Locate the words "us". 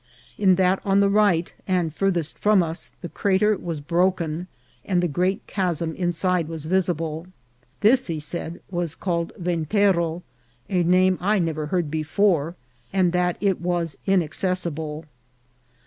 2.63-2.89